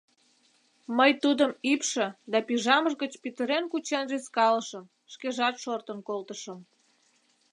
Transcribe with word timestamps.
Мый 0.97 1.11
тудым 1.23 1.51
ӱпшӧ 1.71 2.05
да 2.31 2.37
пижамыж 2.47 2.93
гыч 3.01 3.13
пӱтырен 3.21 3.63
кучен 3.71 4.05
рӱзкалышым, 4.11 4.85
шкежат 5.11 5.55
шортын 5.63 5.99
колтышым. 6.07 6.59